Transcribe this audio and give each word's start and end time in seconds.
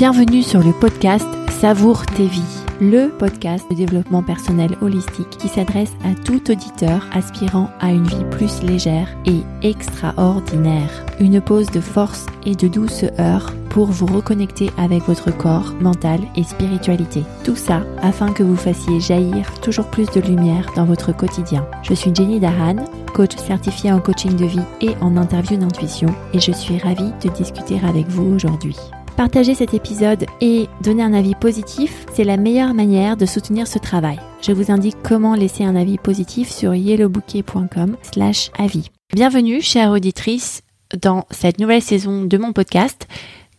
Bienvenue 0.00 0.42
sur 0.42 0.60
le 0.60 0.72
podcast 0.72 1.26
Savoure 1.50 2.06
tes 2.06 2.26
vies, 2.26 2.64
le 2.80 3.10
podcast 3.10 3.66
de 3.70 3.76
développement 3.76 4.22
personnel 4.22 4.74
holistique 4.80 5.28
qui 5.28 5.48
s'adresse 5.48 5.92
à 6.02 6.14
tout 6.24 6.50
auditeur 6.50 7.06
aspirant 7.12 7.68
à 7.80 7.90
une 7.90 8.06
vie 8.06 8.24
plus 8.30 8.62
légère 8.62 9.14
et 9.26 9.42
extraordinaire. 9.60 11.04
Une 11.20 11.42
pause 11.42 11.70
de 11.70 11.82
force 11.82 12.24
et 12.46 12.54
de 12.54 12.66
douceur 12.66 13.52
pour 13.68 13.88
vous 13.88 14.06
reconnecter 14.06 14.70
avec 14.78 15.02
votre 15.02 15.36
corps, 15.36 15.74
mental 15.82 16.20
et 16.34 16.44
spiritualité. 16.44 17.22
Tout 17.44 17.56
ça 17.56 17.82
afin 18.00 18.32
que 18.32 18.42
vous 18.42 18.56
fassiez 18.56 19.00
jaillir 19.00 19.52
toujours 19.60 19.90
plus 19.90 20.06
de 20.06 20.22
lumière 20.22 20.72
dans 20.76 20.86
votre 20.86 21.14
quotidien. 21.14 21.66
Je 21.82 21.92
suis 21.92 22.14
Jenny 22.14 22.40
Dahan, 22.40 22.86
coach 23.12 23.36
certifiée 23.36 23.92
en 23.92 24.00
coaching 24.00 24.34
de 24.34 24.46
vie 24.46 24.64
et 24.80 24.96
en 25.02 25.18
interview 25.18 25.58
d'intuition 25.58 26.08
et 26.32 26.40
je 26.40 26.52
suis 26.52 26.78
ravie 26.78 27.12
de 27.22 27.28
discuter 27.28 27.78
avec 27.86 28.08
vous 28.08 28.34
aujourd'hui. 28.34 28.78
Partager 29.16 29.54
cet 29.54 29.74
épisode 29.74 30.26
et 30.40 30.66
donner 30.82 31.02
un 31.02 31.12
avis 31.12 31.34
positif, 31.34 32.06
c'est 32.14 32.24
la 32.24 32.36
meilleure 32.36 32.74
manière 32.74 33.16
de 33.16 33.26
soutenir 33.26 33.66
ce 33.66 33.78
travail. 33.78 34.18
Je 34.40 34.52
vous 34.52 34.70
indique 34.70 34.96
comment 35.02 35.34
laisser 35.34 35.64
un 35.64 35.76
avis 35.76 35.98
positif 35.98 36.50
sur 36.50 36.74
yellowbouquet.com 36.74 37.96
slash 38.02 38.50
avis. 38.58 38.90
Bienvenue, 39.12 39.60
chère 39.60 39.90
auditrice, 39.90 40.62
dans 40.98 41.26
cette 41.30 41.58
nouvelle 41.58 41.82
saison 41.82 42.24
de 42.24 42.38
mon 42.38 42.52
podcast 42.52 43.06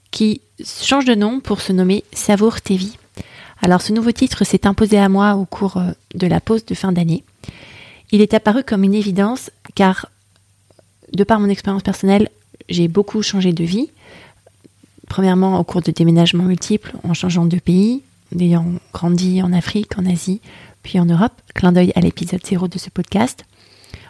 qui 0.10 0.42
change 0.64 1.06
de 1.06 1.16
nom 1.16 1.40
pour 1.40 1.62
se 1.62 1.72
nommer 1.74 2.04
Savour 2.14 2.62
tes 2.62 2.76
vies. 2.76 2.98
Alors 3.62 3.82
ce 3.82 3.94
nouveau 3.94 4.12
titre 4.12 4.44
s'est 4.44 4.66
imposé 4.66 4.98
à 4.98 5.10
moi 5.10 5.36
au 5.36 5.46
cours 5.46 5.78
euh, 5.78 5.92
de 6.16 6.28
la 6.28 6.42
pause 6.42 6.66
de 6.66 6.74
fin 6.74 6.92
d'année. 6.92 7.24
Il 8.12 8.22
est 8.22 8.34
apparu 8.34 8.64
comme 8.64 8.84
une 8.84 8.96
évidence 8.96 9.52
car, 9.76 10.08
de 11.14 11.24
par 11.24 11.40
mon 11.40 11.50
expérience 11.50 11.84
personnelle, 11.84 12.30
j'ai 12.70 12.88
beaucoup 12.88 13.22
changé 13.22 13.54
de 13.54 13.64
vie. 13.64 13.90
Premièrement, 15.12 15.60
au 15.60 15.66
cours 15.66 15.82
de 15.82 15.92
déménagements 15.92 16.46
multiples, 16.46 16.94
en 17.04 17.14
changeant 17.14 17.44
de 17.44 17.60
pays, 17.60 18.02
ayant 18.40 18.66
grandi 18.94 19.42
en 19.42 19.52
Afrique, 19.52 19.98
en 19.98 20.06
Asie, 20.06 20.40
puis 20.84 21.02
en 21.02 21.06
Europe. 21.06 21.34
Clin 21.54 21.74
d'œil 21.74 21.92
à 21.96 22.00
l'épisode 22.00 22.40
0 22.42 22.70
de 22.70 22.78
ce 22.80 22.90
podcast. 22.90 23.44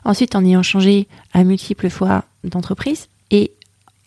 Ensuite, 0.05 0.35
en 0.35 0.45
ayant 0.45 0.61
changé 0.61 1.07
à 1.33 1.43
multiples 1.43 1.89
fois 1.89 2.25
d'entreprise 2.43 3.07
et 3.31 3.51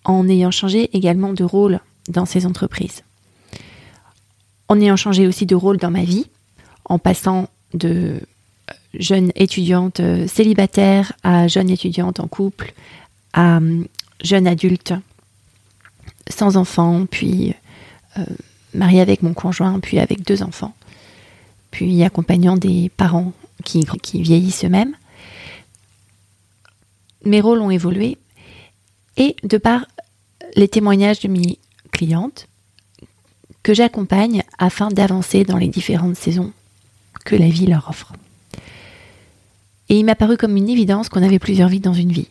en 0.04 0.28
ayant 0.28 0.52
changé 0.52 0.96
également 0.96 1.32
de 1.32 1.42
rôle 1.42 1.80
dans 2.10 2.27
ces 2.27 2.46
entreprises. 2.46 3.02
En 4.69 4.80
ayant 4.80 4.94
changé 4.94 5.26
aussi 5.26 5.47
de 5.47 5.56
rôle 5.56 5.78
dans 5.78 5.91
ma 5.91 6.04
vie, 6.04 6.28
en 6.84 7.00
passant 7.00 7.48
de 7.72 8.20
jeune 8.97 9.32
étudiante 9.34 10.00
célibataire 10.28 11.12
à 11.24 11.48
jeune 11.48 11.70
étudiante 11.70 12.20
en 12.20 12.28
couple, 12.28 12.72
à 13.32 13.58
jeune 14.22 14.47
adulte 14.47 14.94
sans 16.28 16.56
enfant, 16.56 17.06
puis 17.06 17.55
euh, 18.19 18.25
mariée 18.72 19.00
avec 19.00 19.22
mon 19.22 19.34
conjoint, 19.34 19.80
puis 19.80 19.98
avec 19.98 20.22
deux 20.22 20.42
enfants, 20.42 20.75
puis 21.70 22.03
accompagnant 22.03 22.56
des 22.56 22.91
parents 22.97 23.33
qui, 23.64 23.84
qui 24.03 24.22
vieillissent 24.22 24.64
eux-mêmes. 24.64 24.94
Mes 27.25 27.41
rôles 27.41 27.61
ont 27.61 27.70
évolué 27.70 28.19
et 29.16 29.36
de 29.42 29.58
par 29.58 29.86
les 30.56 30.69
témoignages 30.69 31.20
de 31.20 31.28
mes 31.28 31.58
clientes 31.92 32.48
que 33.62 33.75
j'accompagne 33.75 34.42
afin 34.59 34.88
d'avancer 34.88 35.44
dans 35.44 35.56
les 35.56 35.69
différentes 35.69 36.16
saisons 36.16 36.53
que 37.25 37.34
la 37.34 37.48
vie 37.48 37.66
leur 37.66 37.88
offre. 37.88 38.12
Et 39.88 39.98
il 39.98 40.05
m'a 40.05 40.14
paru 40.14 40.36
comme 40.36 40.56
une 40.56 40.69
évidence 40.69 41.09
qu'on 41.09 41.22
avait 41.22 41.38
plusieurs 41.38 41.69
vies 41.69 41.81
dans 41.81 41.94
une 41.94 42.12
vie 42.12 42.28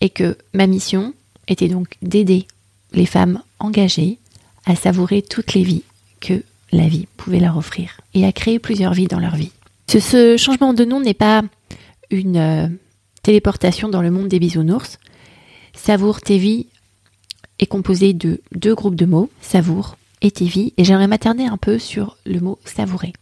et 0.00 0.10
que 0.10 0.36
ma 0.54 0.66
mission 0.66 1.14
était 1.46 1.68
donc 1.68 1.96
d'aider 2.02 2.46
les 2.92 3.06
femmes 3.06 3.42
engagées 3.58 4.18
à 4.66 4.76
savourer 4.76 5.22
toutes 5.22 5.54
les 5.54 5.62
vies 5.62 5.84
que 6.20 6.42
la 6.72 6.88
vie 6.88 7.06
pouvait 7.16 7.40
leur 7.40 7.56
offrir 7.56 8.00
et 8.14 8.26
à 8.26 8.32
créer 8.32 8.58
plusieurs 8.58 8.92
vies 8.92 9.06
dans 9.06 9.20
leur 9.20 9.36
vie. 9.36 9.52
Ce, 9.88 10.36
changement 10.36 10.74
de 10.74 10.84
nom 10.84 11.00
n'est 11.00 11.14
pas 11.14 11.42
une 12.10 12.36
euh, 12.36 12.68
téléportation 13.22 13.88
dans 13.88 14.02
le 14.02 14.10
monde 14.10 14.28
des 14.28 14.38
bisounours. 14.38 14.98
Savoure 15.74 16.20
tes 16.20 16.66
est 17.58 17.66
composé 17.66 18.12
de 18.12 18.40
deux 18.52 18.74
groupes 18.74 18.94
de 18.94 19.06
mots, 19.06 19.30
savour 19.40 19.96
et 20.20 20.30
tes 20.30 20.72
et 20.76 20.84
j'aimerais 20.84 21.06
m'attarder 21.06 21.44
un 21.44 21.56
peu 21.56 21.78
sur 21.78 22.16
le 22.26 22.40
mot 22.40 22.58
savourer. 22.64 23.12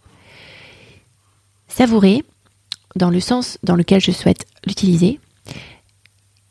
Savourer, 1.68 2.24
dans 2.96 3.10
le 3.10 3.20
sens 3.20 3.58
dans 3.62 3.76
lequel 3.76 4.00
je 4.00 4.10
souhaite 4.10 4.46
l'utiliser, 4.66 5.20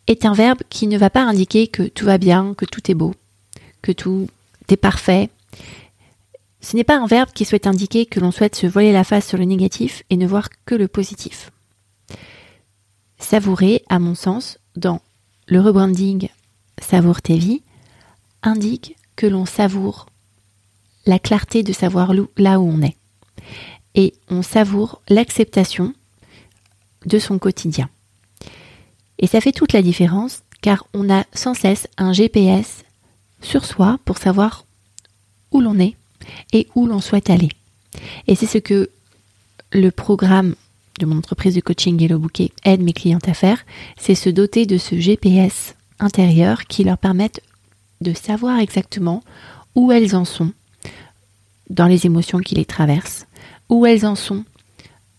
est 0.08 0.26
un 0.26 0.34
verbe 0.34 0.62
qui 0.70 0.88
ne 0.88 0.98
va 0.98 1.10
pas 1.10 1.24
indiquer 1.24 1.68
que 1.68 1.84
tout 1.84 2.06
va 2.06 2.18
bien, 2.18 2.54
que 2.56 2.66
tout 2.66 2.92
est 2.92 2.96
beau, 2.96 3.14
que 3.82 3.92
tout 3.92 4.28
est 4.70 4.78
parfait. 4.78 5.30
Ce 6.62 6.76
n'est 6.76 6.84
pas 6.84 6.98
un 6.98 7.08
verbe 7.08 7.30
qui 7.34 7.46
souhaite 7.46 7.68
indiquer 7.68 8.06
que 8.06 8.20
l'on 8.20 8.32
souhaite 8.32 8.56
se 8.56 8.68
voiler 8.68 8.92
la 8.92 9.04
face 9.04 9.28
sur 9.28 9.38
le 9.38 9.46
négatif 9.46 10.04
et 10.10 10.18
ne 10.18 10.28
voir 10.28 10.50
que 10.66 10.76
le 10.76 10.88
positif. 10.88 11.52
Savourer, 13.20 13.84
à 13.90 14.00
mon 14.00 14.16
sens, 14.16 14.60
dans 14.76 15.02
le 15.48 15.60
rebranding 15.62 16.30
Savoure 16.82 17.22
tes 17.22 17.38
vies, 17.38 17.64
indique 18.44 18.98
que 19.16 19.26
l'on 19.28 19.46
savoure 19.46 20.08
la 21.06 21.20
clarté 21.20 21.64
de 21.64 21.74
savoir 21.74 22.14
là 22.38 22.60
où 22.60 22.68
on 22.68 22.82
est. 22.82 22.98
Et 23.94 24.14
on 24.30 24.42
savoure 24.42 25.02
l'acceptation 25.08 25.94
de 27.06 27.18
son 27.18 27.40
quotidien. 27.40 27.90
Et 29.20 29.28
ça 29.28 29.42
fait 29.42 29.52
toute 29.52 29.74
la 29.74 29.82
différence 29.82 30.42
car 30.62 30.86
on 30.94 31.14
a 31.14 31.26
sans 31.34 31.54
cesse 31.54 31.88
un 31.98 32.14
GPS 32.14 32.84
sur 33.42 33.66
soi 33.66 34.00
pour 34.06 34.18
savoir 34.18 34.66
où 35.52 35.62
l'on 35.62 35.80
est 35.80 35.96
et 36.54 36.68
où 36.76 36.88
l'on 36.88 37.02
souhaite 37.02 37.30
aller. 37.30 37.50
Et 38.28 38.36
c'est 38.36 38.48
ce 38.48 38.58
que 38.58 38.90
le 39.72 39.92
programme 39.92 40.56
de 41.00 41.06
mon 41.06 41.18
entreprise 41.18 41.56
de 41.56 41.62
coaching 41.62 42.02
Hello 42.02 42.20
Bouquet 42.20 42.52
aide 42.64 42.82
mes 42.82 42.94
clientes 42.94 43.28
à 43.28 43.34
faire, 43.34 43.66
c'est 43.98 44.16
se 44.16 44.30
doter 44.30 44.66
de 44.66 44.78
ce 44.78 45.00
GPS 45.00 45.76
intérieur 46.00 46.66
qui 46.66 46.84
leur 46.84 46.98
permettent 46.98 47.42
de 48.02 48.14
savoir 48.14 48.60
exactement 48.60 49.24
où 49.76 49.92
elles 49.92 50.16
en 50.16 50.26
sont 50.26 50.52
dans 51.70 51.88
les 51.88 52.06
émotions 52.06 52.40
qui 52.40 52.56
les 52.56 52.66
traversent, 52.66 53.26
où 53.70 53.86
elles 53.86 54.06
en 54.06 54.16
sont 54.16 54.46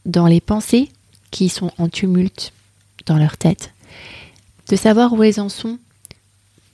dans 0.05 0.27
les 0.27 0.41
pensées 0.41 0.91
qui 1.31 1.49
sont 1.49 1.73
en 1.79 1.89
tumulte 1.89 2.53
dans 3.07 3.19
leur 3.19 3.37
tête, 3.37 3.73
de 4.69 4.77
savoir 4.77 5.13
où 5.13 5.23
elles 5.23 5.41
en 5.41 5.49
sont 5.49 5.79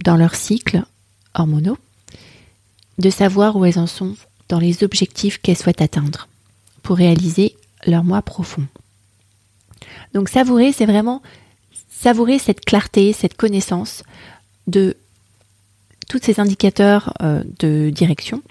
dans 0.04 0.16
leur 0.16 0.34
cycle 0.34 0.82
hormonaux, 1.34 1.78
de 2.98 3.10
savoir 3.10 3.56
où 3.56 3.64
elles 3.64 3.78
en 3.78 3.86
sont 3.86 4.16
dans 4.48 4.58
les 4.58 4.84
objectifs 4.84 5.40
qu'elles 5.40 5.56
souhaitent 5.56 5.82
atteindre 5.82 6.28
pour 6.82 6.96
réaliser 6.96 7.56
leur 7.86 8.04
moi 8.04 8.22
profond. 8.22 8.66
Donc 10.14 10.28
savourer, 10.28 10.72
c'est 10.72 10.86
vraiment 10.86 11.22
savourer 11.88 12.38
cette 12.38 12.64
clarté, 12.64 13.12
cette 13.12 13.36
connaissance 13.36 14.02
de 14.66 14.96
tous 16.08 16.20
ces 16.22 16.40
indicateurs 16.40 17.14
euh, 17.22 17.42
de 17.60 17.90
direction 17.90 18.42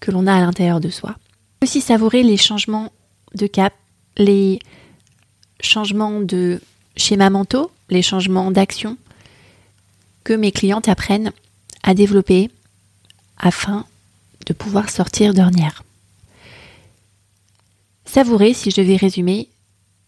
que 0.00 0.10
l'on 0.10 0.26
a 0.26 0.34
à 0.34 0.40
l'intérieur 0.40 0.80
de 0.80 0.90
soi. 0.90 1.16
Aussi 1.62 1.80
savourer 1.80 2.22
les 2.22 2.36
changements 2.36 2.92
de 3.34 3.46
cap, 3.46 3.74
les 4.16 4.58
changements 5.60 6.20
de 6.20 6.60
schémas 6.96 7.30
mentaux, 7.30 7.70
les 7.88 8.02
changements 8.02 8.50
d'action 8.50 8.96
que 10.24 10.32
mes 10.32 10.52
clientes 10.52 10.88
apprennent 10.88 11.32
à 11.82 11.94
développer 11.94 12.50
afin 13.38 13.86
de 14.46 14.52
pouvoir 14.52 14.90
sortir 14.90 15.34
d'ornière. 15.34 15.84
Savourer, 18.04 18.54
si 18.54 18.70
je 18.70 18.80
devais 18.80 18.96
résumer, 18.96 19.48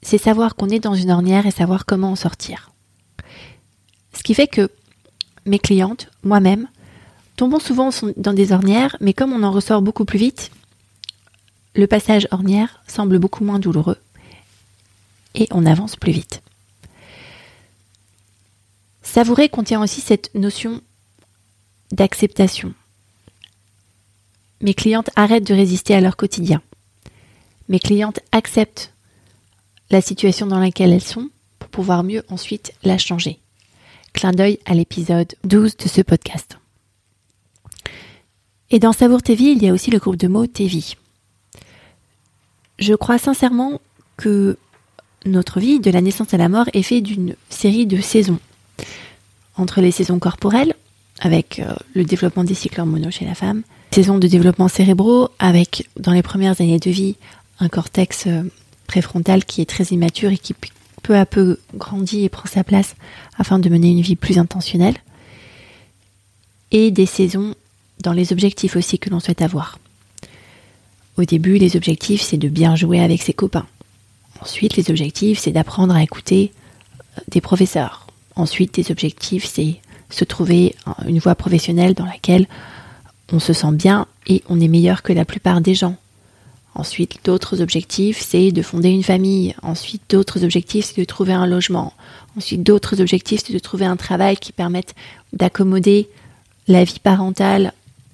c'est 0.03 0.19
savoir 0.19 0.55
qu'on 0.55 0.69
est 0.69 0.81
dans 0.81 0.95
une 0.95 1.11
ornière 1.11 1.47
et 1.47 1.51
savoir 1.51 1.85
comment 1.85 2.13
en 2.13 2.17
sortir. 2.17 2.71
Ce 4.13 4.23
qui 4.23 4.35
fait 4.35 4.47
que 4.47 4.71
mes 5.45 5.59
clientes, 5.59 6.09
moi-même, 6.23 6.69
tombons 7.37 7.61
souvent 7.61 7.91
dans 8.17 8.33
des 8.33 8.53
ornières, 8.53 8.97
mais 9.01 9.13
comme 9.13 9.33
on 9.33 9.43
en 9.43 9.53
ressort 9.53 9.83
beaucoup 9.83 10.05
plus 10.05 10.19
vite, 10.19 10.51
le 11.75 11.87
passage 11.87 12.27
ornière 12.31 12.83
semble 12.89 13.19
beaucoup 13.19 13.45
moins 13.45 13.59
douloureux 13.59 13.99
et 15.35 15.47
on 15.51 15.67
avance 15.67 15.97
plus 15.97 16.13
vite. 16.13 16.43
Savourer 19.11 19.49
contient 19.49 19.83
aussi 19.83 20.03
cette 20.03 20.33
notion 20.35 20.83
d'acceptation. 21.93 22.75
Mes 24.61 24.75
clientes 24.75 25.09
arrêtent 25.17 25.47
de 25.47 25.55
résister 25.55 25.95
à 25.95 26.03
leur 26.03 26.15
quotidien. 26.15 26.61
Mes 27.71 27.81
clientes 27.81 28.21
acceptent 28.33 28.93
la 29.89 30.03
situation 30.03 30.47
dans 30.47 30.59
laquelle 30.59 30.93
elles 30.93 31.01
sont 31.01 31.31
pour 31.59 31.71
pouvoir 31.71 32.05
mieux 32.05 32.23
ensuite 32.29 32.75
la 32.85 32.99
changer. 32.99 33.39
Clin 34.13 34.33
d'œil 34.33 34.59
à 34.67 34.75
l'épisode 34.75 35.35
12 35.45 35.79
de 35.79 35.89
ce 35.89 36.03
podcast. 36.03 36.59
Et 38.71 38.79
dans 38.79 38.93
Savour 38.93 39.21
vies, 39.27 39.53
il 39.57 39.63
y 39.63 39.69
a 39.69 39.73
aussi 39.73 39.91
le 39.91 39.99
groupe 39.99 40.17
de 40.17 40.29
mots 40.29 40.45
vies. 40.55 40.97
Je 42.79 42.93
crois 42.93 43.19
sincèrement 43.19 43.81
que 44.19 44.59
notre 45.25 45.61
vie, 45.61 45.81
de 45.81 45.91
la 45.91 46.03
naissance 46.03 46.35
à 46.35 46.37
la 46.37 46.51
mort, 46.51 46.69
est 46.75 46.83
faite 46.83 47.05
d'une 47.05 47.37
série 47.49 47.87
de 47.87 48.03
saisons. 48.03 48.39
Entre 49.59 49.81
les 49.81 49.91
saisons 49.91 50.19
corporelles, 50.19 50.75
avec 51.21 51.59
euh, 51.59 51.75
le 51.95 52.05
développement 52.05 52.45
des 52.45 52.55
cycles 52.55 52.81
hormonaux 52.81 53.11
chez 53.11 53.25
la 53.25 53.35
femme. 53.35 53.63
Saison 53.91 54.19
de 54.19 54.27
développement 54.27 54.69
cérébraux 54.69 55.29
avec, 55.39 55.89
dans 55.99 56.13
les 56.13 56.23
premières 56.23 56.61
années 56.61 56.79
de 56.79 56.91
vie, 56.91 57.17
un 57.61 57.69
cortex 57.69 58.27
euh, 58.27 58.43
préfrontal 58.87 59.45
qui 59.45 59.61
est 59.61 59.69
très 59.69 59.85
immature 59.85 60.31
et 60.31 60.39
qui 60.39 60.55
peu 61.03 61.17
à 61.17 61.27
peu 61.27 61.59
grandit 61.75 62.25
et 62.25 62.29
prend 62.29 62.49
sa 62.49 62.65
place 62.65 62.95
afin 63.39 63.59
de 63.59 63.69
mener 63.69 63.91
une 63.91 64.01
vie 64.01 64.17
plus 64.17 64.39
intentionnelle. 64.39 64.97
Et 66.71 66.91
des 66.91 67.07
saisons 67.07 67.55
dans 68.03 68.13
les 68.13 68.33
objectifs 68.33 68.77
aussi 68.77 68.99
que 68.99 69.11
l'on 69.11 69.21
souhaite 69.21 69.43
avoir. 69.43 69.79
Au 71.17 71.25
début, 71.25 71.59
les 71.59 71.77
objectifs, 71.77 72.23
c'est 72.23 72.37
de 72.37 72.49
bien 72.49 72.77
jouer 72.77 73.01
avec 73.01 73.23
ses 73.23 73.33
copains. 73.33 73.67
Ensuite, 74.41 74.77
les 74.77 74.91
objectifs, 74.91 75.39
c'est 75.39 75.51
d'apprendre 75.51 75.97
à 75.97 76.03
écouter 76.03 76.53
euh, 77.17 77.23
des 77.29 77.41
professeurs. 77.41 78.08
Ensuite, 78.39 78.77
les 78.77 78.93
objectifs, 78.93 79.45
c'est 79.45 79.81
se 80.11 80.25
trouver 80.25 80.77
une 81.07 81.19
voie 81.19 81.35
professionnelle 81.35 81.95
dans 81.95 82.07
laquelle 82.07 82.47
on 83.33 83.41
se 83.41 83.53
sent 83.53 83.73
bien 83.73 84.07
et 84.29 84.43
on 84.49 84.61
est 84.61 84.69
meilleur 84.69 85.03
que 85.03 85.13
la 85.13 85.25
plupart 85.25 85.61
des 85.61 85.75
gens. 85.75 85.97
Ensuite, 86.77 87.19
d'autres 87.25 87.61
objectifs, 87.61 88.21
c'est 88.21 88.53
de 88.53 88.63
fonder 88.63 88.91
une 88.91 89.03
famille. 89.03 89.57
Ensuite, 89.63 90.03
d'autres 90.09 90.45
objectifs, 90.45 90.87
c'est 90.87 91.01
de 91.01 91.05
trouver 91.05 91.33
un 91.33 91.47
logement. 91.47 91.93
Ensuite, 92.37 92.63
d'autres 92.63 93.01
objectifs, 93.01 93.43
c'est 93.45 93.53
de 93.53 93.59
trouver 93.59 93.87
un 93.87 93.97
travail 93.97 94.37
qui 94.37 94.53
permette 94.53 94.95
d'accommoder 95.33 96.09
la 96.69 96.85
vie 96.85 97.01
parentale 97.01 97.73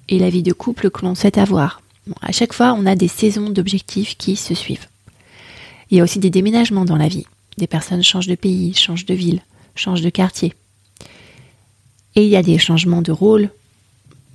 et 0.09 0.17
la 0.17 0.31
vie 0.31 0.41
de 0.41 0.53
couple 0.53 0.89
que 0.89 1.05
l'on 1.05 1.13
souhaite 1.13 1.37
avoir. 1.37 1.81
à 2.21 2.31
chaque 2.31 2.53
fois, 2.53 2.73
on 2.73 2.87
a 2.87 2.95
des 2.95 3.07
saisons 3.07 3.51
d'objectifs 3.51 4.17
qui 4.17 4.35
se 4.35 4.55
suivent. 4.55 4.87
Il 5.91 5.97
y 5.97 6.01
a 6.01 6.03
aussi 6.03 6.17
des 6.17 6.31
déménagements 6.31 6.85
dans 6.85 6.97
la 6.97 7.07
vie. 7.07 7.27
Des 7.59 7.67
personnes 7.67 8.03
changent 8.03 8.27
de 8.27 8.35
pays, 8.35 8.73
changent 8.73 9.05
de 9.05 9.13
ville, 9.13 9.41
changent 9.75 10.01
de 10.01 10.09
quartier. 10.09 10.53
Et 12.15 12.23
il 12.23 12.29
y 12.29 12.35
a 12.35 12.43
des 12.43 12.57
changements 12.57 13.01
de 13.01 13.11
rôle. 13.11 13.49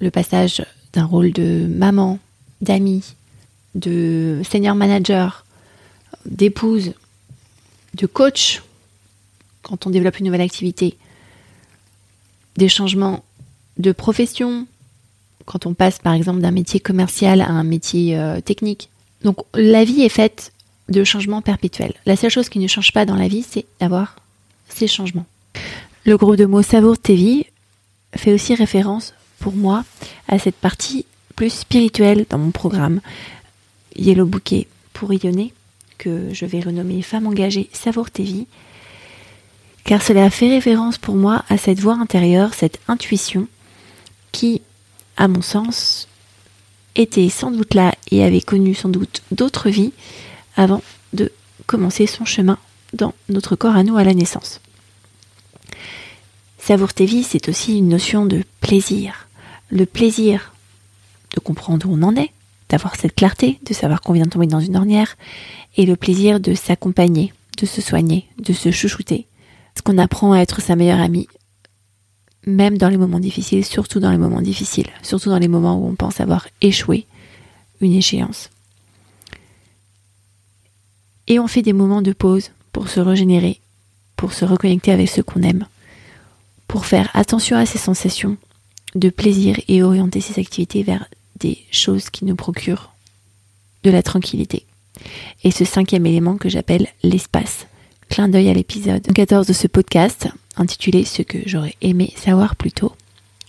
Le 0.00 0.10
passage 0.10 0.64
d'un 0.92 1.04
rôle 1.04 1.32
de 1.32 1.66
maman, 1.66 2.18
d'amie, 2.60 3.14
de 3.74 4.42
senior 4.48 4.74
manager, 4.74 5.44
d'épouse, 6.26 6.92
de 7.94 8.06
coach, 8.06 8.62
quand 9.62 9.86
on 9.86 9.90
développe 9.90 10.18
une 10.18 10.26
nouvelle 10.26 10.40
activité, 10.40 10.96
des 12.56 12.68
changements 12.68 13.24
de 13.78 13.92
profession, 13.92 14.66
quand 15.46 15.66
on 15.66 15.74
passe 15.74 15.98
par 15.98 16.14
exemple 16.14 16.40
d'un 16.40 16.50
métier 16.50 16.80
commercial 16.80 17.40
à 17.40 17.48
un 17.48 17.64
métier 17.64 18.18
euh, 18.18 18.40
technique. 18.40 18.90
Donc 19.24 19.38
la 19.54 19.84
vie 19.84 20.02
est 20.02 20.08
faite 20.08 20.52
de 20.88 21.04
changements 21.04 21.42
perpétuels. 21.42 21.94
La 22.06 22.16
seule 22.16 22.30
chose 22.30 22.48
qui 22.48 22.58
ne 22.58 22.66
change 22.66 22.92
pas 22.92 23.06
dans 23.06 23.16
la 23.16 23.28
vie, 23.28 23.44
c'est 23.48 23.64
d'avoir 23.80 24.16
ces 24.70 24.86
changements. 24.86 25.26
Le 26.04 26.16
groupe 26.16 26.36
de 26.36 26.46
mots 26.46 26.62
Savour 26.62 26.98
TV 26.98 27.46
fait 28.14 28.32
aussi 28.32 28.54
référence 28.54 29.14
pour 29.38 29.52
moi 29.52 29.84
à 30.28 30.38
cette 30.38 30.56
partie 30.56 31.04
plus 31.36 31.50
spirituelle 31.50 32.26
dans 32.28 32.38
mon 32.38 32.50
programme 32.50 33.00
Yellow 33.96 34.26
Bouquet 34.26 34.66
pour 34.92 35.10
rayonner, 35.10 35.52
que 35.98 36.32
je 36.32 36.46
vais 36.46 36.60
renommer 36.60 37.02
Femme 37.02 37.26
engagée 37.26 37.68
Savour 37.72 38.10
TV, 38.10 38.46
car 39.84 40.02
cela 40.02 40.30
fait 40.30 40.48
référence 40.48 40.98
pour 40.98 41.16
moi 41.16 41.44
à 41.48 41.56
cette 41.56 41.80
voix 41.80 41.94
intérieure, 41.94 42.54
cette 42.54 42.80
intuition 42.88 43.48
qui, 44.32 44.62
à 45.16 45.28
mon 45.28 45.42
sens, 45.42 46.08
était 46.94 47.28
sans 47.28 47.50
doute 47.50 47.74
là 47.74 47.94
et 48.10 48.22
avait 48.22 48.40
connu 48.40 48.74
sans 48.74 48.88
doute 48.88 49.22
d'autres 49.30 49.70
vies 49.70 49.92
avant 50.56 50.82
de 51.12 51.32
commencer 51.66 52.06
son 52.06 52.24
chemin 52.24 52.58
dans 52.92 53.14
notre 53.28 53.56
corps 53.56 53.76
à 53.76 53.82
nous 53.82 53.96
à 53.96 54.04
la 54.04 54.14
naissance. 54.14 54.60
Savour 56.58 56.92
tes 56.92 57.22
c'est 57.22 57.48
aussi 57.48 57.78
une 57.78 57.88
notion 57.88 58.26
de 58.26 58.44
plaisir. 58.60 59.28
Le 59.70 59.86
plaisir 59.86 60.52
de 61.34 61.40
comprendre 61.40 61.88
où 61.88 61.94
on 61.94 62.02
en 62.02 62.16
est, 62.16 62.30
d'avoir 62.68 62.96
cette 62.96 63.14
clarté, 63.14 63.58
de 63.64 63.74
savoir 63.74 64.00
qu'on 64.00 64.12
vient 64.12 64.24
de 64.24 64.30
tomber 64.30 64.46
dans 64.46 64.60
une 64.60 64.76
ornière, 64.76 65.16
et 65.76 65.86
le 65.86 65.96
plaisir 65.96 66.40
de 66.40 66.54
s'accompagner, 66.54 67.32
de 67.58 67.66
se 67.66 67.80
soigner, 67.80 68.26
de 68.38 68.52
se 68.52 68.70
chouchouter. 68.70 69.26
Parce 69.74 69.82
qu'on 69.82 69.98
apprend 69.98 70.32
à 70.32 70.38
être 70.38 70.60
sa 70.60 70.76
meilleure 70.76 71.00
amie, 71.00 71.28
même 72.46 72.78
dans 72.78 72.88
les 72.88 72.96
moments 72.96 73.20
difficiles, 73.20 73.64
surtout 73.64 74.00
dans 74.00 74.10
les 74.10 74.18
moments 74.18 74.42
difficiles, 74.42 74.88
surtout 75.02 75.30
dans 75.30 75.38
les 75.38 75.48
moments 75.48 75.78
où 75.78 75.88
on 75.88 75.94
pense 75.94 76.20
avoir 76.20 76.48
échoué 76.60 77.06
une 77.80 77.94
échéance. 77.94 78.50
Et 81.26 81.38
on 81.38 81.46
fait 81.46 81.62
des 81.62 81.72
moments 81.72 82.02
de 82.02 82.12
pause 82.12 82.50
pour 82.72 82.88
se 82.88 83.00
régénérer, 83.00 83.60
pour 84.16 84.32
se 84.32 84.44
reconnecter 84.44 84.92
avec 84.92 85.08
ce 85.08 85.20
qu'on 85.20 85.42
aime, 85.42 85.66
pour 86.68 86.86
faire 86.86 87.10
attention 87.14 87.56
à 87.56 87.66
ses 87.66 87.78
sensations 87.78 88.36
de 88.94 89.08
plaisir 89.08 89.58
et 89.68 89.82
orienter 89.82 90.20
ses 90.20 90.40
activités 90.40 90.82
vers 90.82 91.06
des 91.38 91.58
choses 91.70 92.10
qui 92.10 92.24
nous 92.24 92.36
procurent 92.36 92.92
de 93.82 93.90
la 93.90 94.02
tranquillité. 94.02 94.66
Et 95.44 95.50
ce 95.50 95.64
cinquième 95.64 96.06
élément 96.06 96.36
que 96.36 96.48
j'appelle 96.48 96.88
l'espace. 97.02 97.66
Clin 98.08 98.28
d'œil 98.28 98.48
à 98.48 98.54
l'épisode 98.54 99.06
14 99.06 99.46
de 99.46 99.52
ce 99.52 99.68
podcast, 99.68 100.28
intitulé 100.56 101.04
Ce 101.04 101.22
que 101.22 101.38
j'aurais 101.46 101.76
aimé 101.80 102.12
savoir 102.16 102.56
plus 102.56 102.72
tôt. 102.72 102.92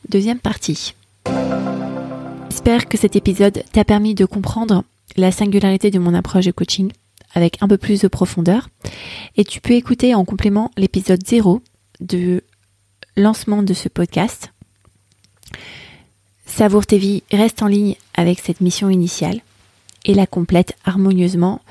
Deuxième 0.10 0.40
partie. 0.40 0.94
J'espère 2.50 2.88
que 2.88 2.98
cet 2.98 3.16
épisode 3.16 3.64
t'a 3.72 3.84
permis 3.84 4.14
de 4.14 4.26
comprendre 4.26 4.84
la 5.18 5.32
singularité 5.32 5.90
de 5.90 6.00
mon 6.00 6.14
approche 6.14 6.46
de 6.46 6.52
coaching 6.52 6.92
avec 7.34 7.62
un 7.62 7.68
peu 7.68 7.78
plus 7.78 8.02
de 8.02 8.08
profondeur. 8.08 8.70
Et 9.38 9.44
tu 9.44 9.62
peux 9.62 9.74
écouter 9.74 10.16
en 10.16 10.26
complément 10.26 10.72
l'épisode 10.78 11.26
0 11.26 11.62
de 12.00 12.44
lancement 13.16 13.64
de 13.64 13.74
ce 13.74 13.90
podcast. 13.90 14.52
Savour 16.46 16.86
tes 16.86 16.98
vies 16.98 17.24
reste 17.32 17.62
en 17.62 17.68
ligne 17.68 17.96
avec 18.14 18.40
cette 18.40 18.62
mission 18.62 18.90
initiale 18.90 19.42
et 20.06 20.14
la 20.14 20.28
complète 20.28 20.76
harmonieusement 20.84 21.62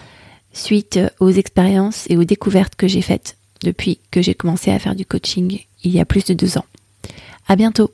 suite 0.53 0.99
aux 1.21 1.31
expériences 1.31 2.07
et 2.09 2.17
aux 2.17 2.25
découvertes 2.25 2.77
que 2.77 2.89
j'ai 2.89 3.03
faites 3.03 3.37
depuis 3.63 4.01
que 4.11 4.23
j'ai 4.23 4.35
commencé 4.35 4.71
à 4.71 4.79
faire 4.79 4.95
du 4.95 5.05
coaching 5.05 5.61
il 5.85 5.91
y 5.91 6.01
a 6.01 6.05
plus 6.05 6.25
de 6.25 6.35
deux 6.35 6.59
ans. 6.59 6.65
À 7.47 7.57
bientôt! 7.57 7.93